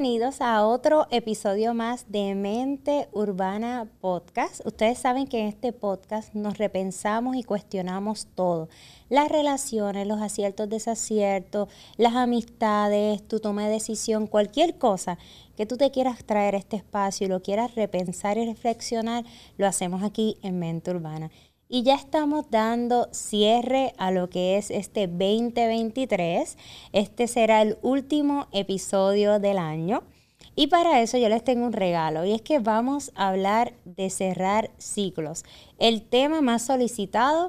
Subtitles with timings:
[0.00, 4.64] Bienvenidos a otro episodio más de Mente Urbana Podcast.
[4.64, 8.70] Ustedes saben que en este podcast nos repensamos y cuestionamos todo.
[9.10, 11.68] Las relaciones, los aciertos, desaciertos,
[11.98, 15.18] las amistades, tu toma de decisión, cualquier cosa
[15.54, 19.26] que tú te quieras traer a este espacio y lo quieras repensar y reflexionar,
[19.58, 21.30] lo hacemos aquí en Mente Urbana.
[21.72, 26.58] Y ya estamos dando cierre a lo que es este 2023.
[26.92, 30.02] Este será el último episodio del año.
[30.56, 34.10] Y para eso yo les tengo un regalo y es que vamos a hablar de
[34.10, 35.44] cerrar ciclos.
[35.78, 37.46] El tema más solicitado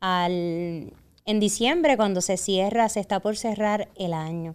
[0.00, 0.94] al,
[1.26, 4.54] en diciembre cuando se cierra, se está por cerrar el año.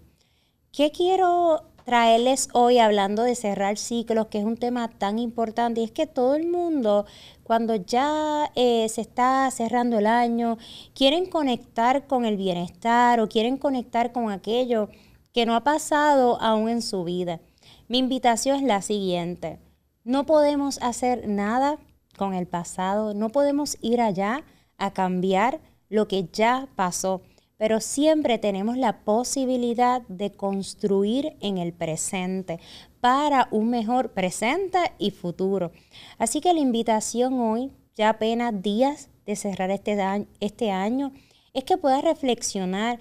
[0.71, 5.81] ¿Qué quiero traerles hoy hablando de cerrar ciclos, que es un tema tan importante?
[5.81, 7.05] Y es que todo el mundo
[7.45, 10.57] cuando ya eh, se está cerrando el año,
[10.95, 14.89] quieren conectar con el bienestar o quieren conectar con aquello
[15.31, 17.39] que no ha pasado aún en su vida.
[17.87, 19.59] Mi invitación es la siguiente.
[20.03, 21.77] No podemos hacer nada
[22.17, 24.43] con el pasado, no podemos ir allá
[24.79, 27.21] a cambiar lo que ya pasó,
[27.57, 32.59] pero siempre tenemos la posibilidad de construir en el presente
[32.99, 35.71] para un mejor presente y futuro.
[36.17, 39.97] Así que la invitación hoy, ya apenas días de cerrar este,
[40.39, 41.13] este año,
[41.53, 42.99] es que puedas reflexionar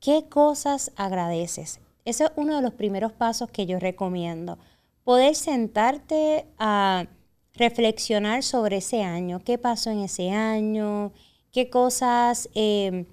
[0.00, 1.80] qué cosas agradeces.
[2.04, 4.58] Ese es uno de los primeros pasos que yo recomiendo.
[5.04, 7.06] Poder sentarte a
[7.54, 11.12] reflexionar sobre ese año, qué pasó en ese año,
[11.52, 13.06] qué cosas eh,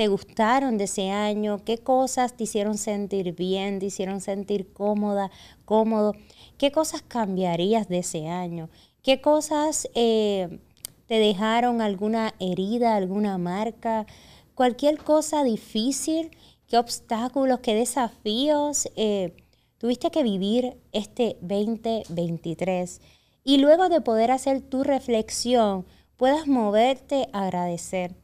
[0.00, 5.30] te gustaron de ese año, qué cosas te hicieron sentir bien, te hicieron sentir cómoda,
[5.66, 6.14] cómodo,
[6.56, 8.70] qué cosas cambiarías de ese año,
[9.02, 10.60] qué cosas eh,
[11.04, 14.06] te dejaron alguna herida, alguna marca,
[14.54, 16.30] cualquier cosa difícil,
[16.66, 19.36] qué obstáculos, qué desafíos eh,
[19.76, 23.02] tuviste que vivir este 2023.
[23.44, 25.84] Y luego de poder hacer tu reflexión,
[26.16, 28.14] puedas moverte a agradecer.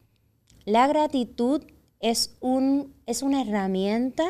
[0.67, 1.63] La gratitud
[2.01, 4.25] es, un, es una herramienta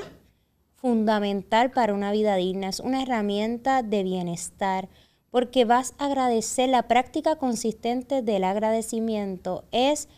[0.76, 4.88] fundamental para una vida digna, es una herramienta de bienestar,
[5.32, 10.10] porque vas a agradecer, la práctica consistente del agradecimiento es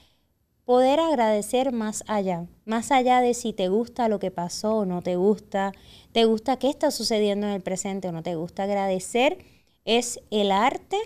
[0.65, 5.01] poder agradecer más allá, más allá de si te gusta lo que pasó o no
[5.01, 5.71] te gusta,
[6.11, 8.63] te gusta qué está sucediendo en el presente o no te gusta.
[8.63, 9.37] Agradecer
[9.85, 10.97] es el arte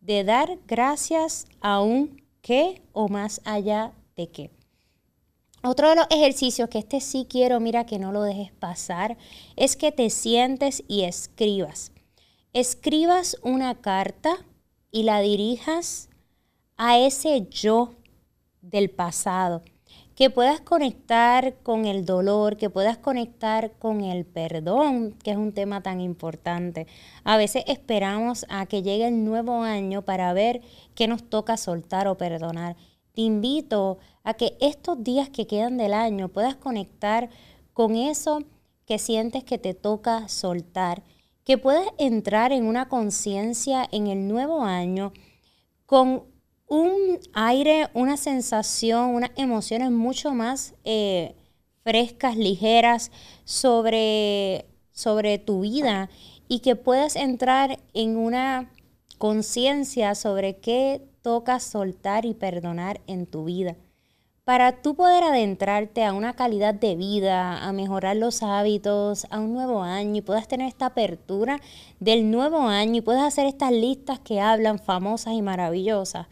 [0.00, 4.50] de dar gracias aún que o más allá de qué.
[5.66, 9.16] Otro de los ejercicios que este sí quiero, mira que no lo dejes pasar,
[9.56, 11.90] es que te sientes y escribas.
[12.52, 14.36] Escribas una carta
[14.90, 16.10] y la dirijas
[16.76, 17.94] a ese yo
[18.60, 19.62] del pasado.
[20.14, 25.52] Que puedas conectar con el dolor, que puedas conectar con el perdón, que es un
[25.52, 26.86] tema tan importante.
[27.24, 30.60] A veces esperamos a que llegue el nuevo año para ver
[30.94, 32.76] qué nos toca soltar o perdonar.
[33.14, 37.30] Te invito a que estos días que quedan del año puedas conectar
[37.72, 38.42] con eso
[38.86, 41.04] que sientes que te toca soltar,
[41.44, 45.12] que puedas entrar en una conciencia en el nuevo año
[45.86, 46.24] con
[46.66, 51.36] un aire, una sensación, unas emociones mucho más eh,
[51.84, 53.12] frescas, ligeras
[53.44, 56.10] sobre, sobre tu vida
[56.48, 58.72] y que puedas entrar en una
[59.18, 63.76] conciencia sobre qué toca soltar y perdonar en tu vida.
[64.44, 69.54] Para tú poder adentrarte a una calidad de vida, a mejorar los hábitos, a un
[69.54, 71.62] nuevo año y puedas tener esta apertura
[71.98, 76.26] del nuevo año y puedas hacer estas listas que hablan famosas y maravillosas,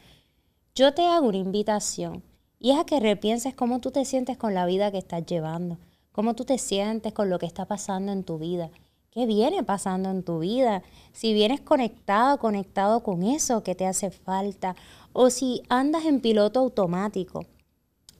[0.74, 2.22] yo te hago una invitación
[2.58, 5.78] y es a que repienses cómo tú te sientes con la vida que estás llevando,
[6.12, 8.70] cómo tú te sientes con lo que está pasando en tu vida
[9.12, 10.82] ¿Qué viene pasando en tu vida?
[11.12, 14.74] Si vienes conectado, conectado con eso que te hace falta,
[15.12, 17.44] o si andas en piloto automático,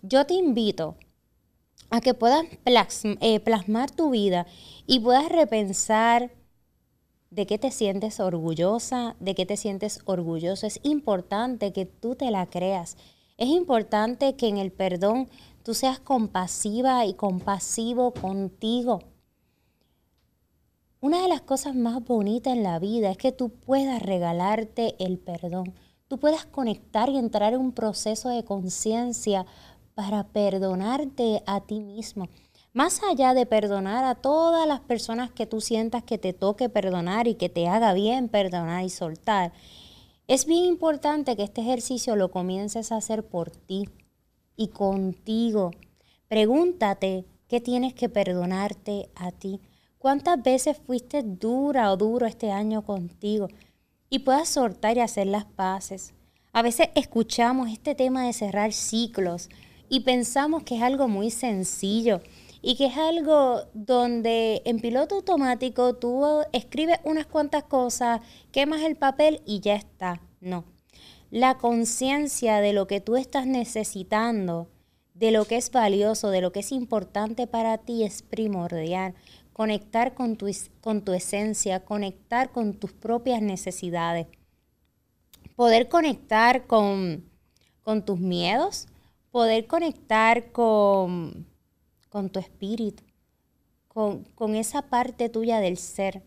[0.03, 0.97] yo te invito
[1.89, 2.45] a que puedas
[3.23, 4.47] eh, plasmar tu vida
[4.87, 6.31] y puedas repensar
[7.31, 10.67] de qué te sientes orgullosa, de qué te sientes orgulloso.
[10.67, 12.99] Es importante que tú te la creas.
[13.39, 15.31] Es importante que en el perdón
[15.63, 19.01] tú seas compasiva y compasivo contigo
[21.03, 25.19] una de las cosas más bonitas en la vida es que tú puedas regalarte el
[25.19, 25.75] perdón.
[26.07, 29.45] Tú puedas conectar y entrar en un proceso de conciencia
[29.97, 32.29] para perdonarte a ti mismo.
[32.73, 37.27] Más allá de perdonar a todas las personas que tú sientas que te toque perdonar
[37.27, 39.53] y que te haga bien perdonar y soltar,
[40.29, 43.89] es bien importante que este ejercicio lo comiences a hacer por ti
[44.55, 45.73] y contigo.
[46.29, 49.61] Pregúntate qué tienes que perdonarte a ti.
[50.03, 53.47] Cuántas veces fuiste dura o duro este año contigo
[54.11, 56.13] y puedas soltar y hacer las paces.
[56.53, 59.49] A veces escuchamos este tema de cerrar ciclos
[59.89, 62.21] y pensamos que es algo muy sencillo
[62.63, 68.97] y que es algo donde en piloto automático tú escribes unas cuantas cosas, quemas el
[68.97, 70.21] papel y ya está.
[70.41, 70.65] No.
[71.31, 74.69] La conciencia de lo que tú estás necesitando,
[75.15, 79.15] de lo que es valioso, de lo que es importante para ti es primordial.
[79.53, 80.51] Conectar con tu,
[80.81, 84.27] con tu esencia, conectar con tus propias necesidades.
[85.57, 87.25] Poder conectar con,
[87.83, 88.89] con tus miedos,
[89.31, 91.47] poder conectar con
[92.13, 93.03] con tu espíritu,
[93.89, 96.23] con, esa parte tuya del ser.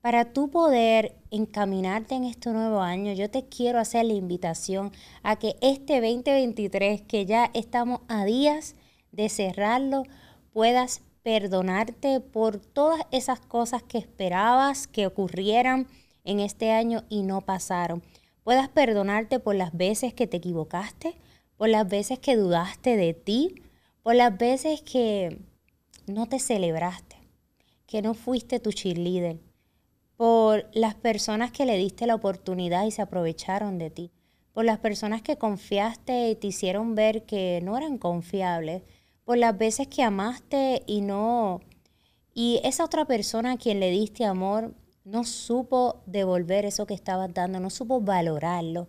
[0.00, 4.92] Para tú poder encaminarte en este nuevo año, yo te quiero hacer la invitación
[5.24, 8.76] a que este 2023, que ya estamos a días
[9.10, 10.04] de cerrarlo,
[10.52, 15.86] puedas perdonarte por todas esas cosas que esperabas que ocurrieran
[16.24, 18.02] en este año y no pasaron.
[18.44, 21.16] Puedas perdonarte por las veces que te equivocaste,
[21.56, 23.54] por las veces que dudaste de ti,
[24.02, 25.38] por las veces que
[26.06, 27.16] no te celebraste,
[27.86, 29.38] que no fuiste tu cheerleader,
[30.16, 34.10] por las personas que le diste la oportunidad y se aprovecharon de ti,
[34.52, 38.82] por las personas que confiaste y te hicieron ver que no eran confiables,
[39.24, 41.60] por las veces que amaste y no,
[42.34, 44.74] y esa otra persona a quien le diste amor
[45.04, 48.86] no supo devolver eso que estabas dando, no supo valorarlo.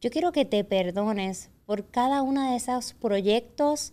[0.00, 3.92] Yo quiero que te perdones por cada uno de esos proyectos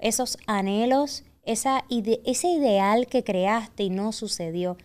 [0.00, 1.84] esos anhelos, esa
[2.24, 4.76] ese ideal que creaste y no sucedió.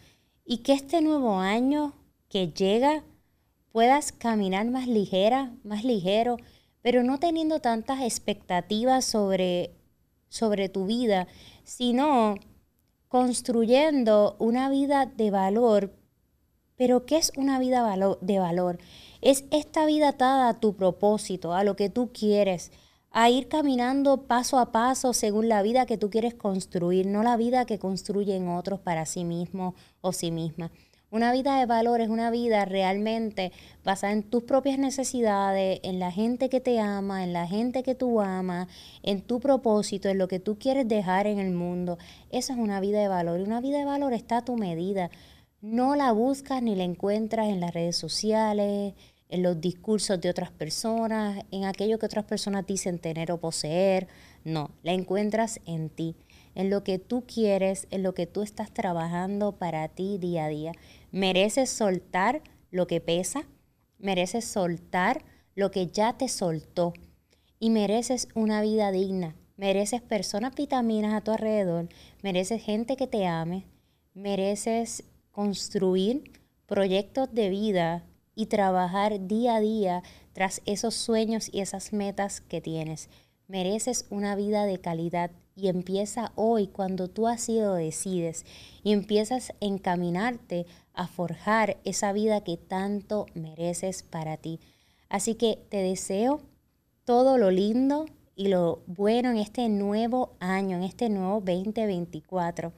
[0.45, 1.93] Y que este nuevo año
[2.29, 3.03] que llega
[3.71, 6.37] puedas caminar más ligera, más ligero,
[6.81, 9.71] pero no teniendo tantas expectativas sobre,
[10.35, 11.27] sobre tu vida,
[11.63, 12.35] sino
[13.07, 15.93] construyendo una vida de valor.
[16.75, 18.77] Pero ¿qué es una vida de valor?
[19.21, 22.73] Es esta vida atada a tu propósito, a lo que tú quieres,
[23.11, 27.37] a ir caminando paso a paso según la vida que tú quieres construir, no la
[27.37, 30.69] vida que construyen otros para sí mismos o sí misma.
[31.15, 33.53] Una vida de valor es una vida realmente
[33.85, 37.95] basada en tus propias necesidades, en la gente que te ama, en la gente que
[37.95, 38.67] tú amas,
[39.01, 41.97] en tu propósito, en lo que tú quieres dejar en el mundo.
[42.31, 45.09] Esa es una vida de valor y una vida de valor está a tu medida.
[45.61, 48.93] No la buscas ni la encuentras en las redes sociales,
[49.29, 54.09] en los discursos de otras personas, en aquello que otras personas dicen tener o poseer.
[54.43, 56.15] No, la encuentras en ti,
[56.55, 60.49] en lo que tú quieres, en lo que tú estás trabajando para ti día a
[60.49, 60.71] día.
[61.15, 62.41] Mereces soltar
[62.71, 63.47] lo que pesa,
[63.99, 65.23] mereces soltar
[65.55, 66.91] lo que ya te soltó
[67.57, 69.33] y mereces una vida digna.
[69.55, 71.87] Mereces personas vitaminas a tu alrededor,
[72.21, 73.65] mereces gente que te ame,
[74.13, 76.33] mereces construir
[76.65, 78.03] proyectos de vida
[78.35, 80.03] y trabajar día a día
[80.33, 83.09] tras esos sueños y esas metas que tienes.
[83.47, 88.45] Mereces una vida de calidad y empieza hoy cuando tú así lo decides
[88.83, 94.59] y empiezas a encaminarte a forjar esa vida que tanto mereces para ti.
[95.09, 96.41] Así que te deseo
[97.05, 102.73] todo lo lindo y lo bueno en este nuevo año, en este nuevo 2024.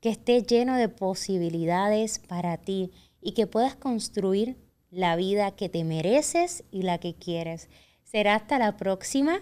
[0.00, 4.56] Que esté lleno de posibilidades para ti y que puedas construir
[4.90, 7.68] la vida que te mereces y la que quieres.
[8.04, 9.40] Será hasta la próxima.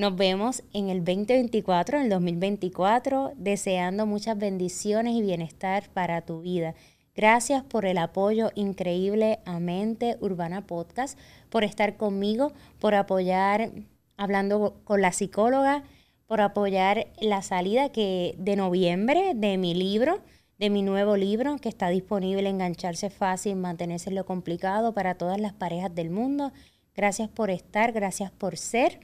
[0.00, 6.40] Nos vemos en el 2024, en el 2024, deseando muchas bendiciones y bienestar para tu
[6.40, 6.74] vida.
[7.14, 11.18] Gracias por el apoyo increíble a Mente Urbana Podcast,
[11.50, 13.72] por estar conmigo, por apoyar
[14.16, 15.82] hablando con la psicóloga,
[16.26, 20.22] por apoyar la salida que de noviembre de mi libro
[20.58, 25.52] de mi nuevo libro que está disponible Engancharse Fácil, Mantenerse lo Complicado para todas las
[25.52, 26.52] parejas del mundo.
[26.94, 28.98] Gracias por estar, gracias por ser.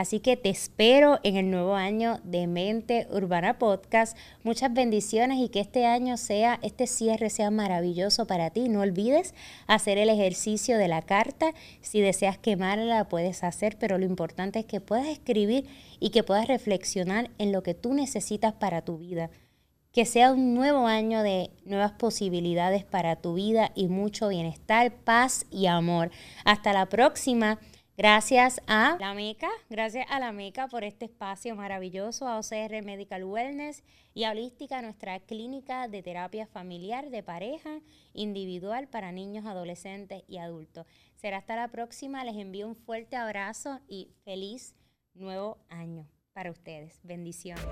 [0.00, 4.16] Así que te espero en el nuevo año de Mente Urbana Podcast.
[4.44, 8.70] Muchas bendiciones y que este año sea, este cierre sea maravilloso para ti.
[8.70, 9.34] No olvides
[9.66, 11.52] hacer el ejercicio de la carta.
[11.82, 15.66] Si deseas quemarla, puedes hacer, pero lo importante es que puedas escribir
[15.98, 19.28] y que puedas reflexionar en lo que tú necesitas para tu vida.
[19.92, 25.44] Que sea un nuevo año de nuevas posibilidades para tu vida y mucho bienestar, paz
[25.50, 26.10] y amor.
[26.46, 27.58] Hasta la próxima.
[28.00, 33.24] Gracias a la MECA, gracias a la MECA por este espacio maravilloso, a OCR Medical
[33.24, 37.82] Wellness y a Holística, nuestra clínica de terapia familiar de pareja
[38.14, 40.86] individual para niños, adolescentes y adultos.
[41.14, 44.74] Será hasta la próxima, les envío un fuerte abrazo y feliz
[45.12, 47.00] nuevo año para ustedes.
[47.02, 47.66] Bendiciones.